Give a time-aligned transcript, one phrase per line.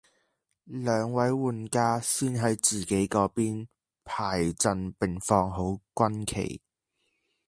[0.63, 3.67] 兩位玩家先喺自己嗰邊
[4.03, 6.59] 排陣並放好軍旗